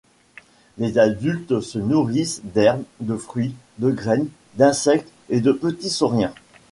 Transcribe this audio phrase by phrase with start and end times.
[0.79, 6.33] Les adultes se nourrissent d'herbe, de fruits, de graines, d'insectes et de petits sauriens.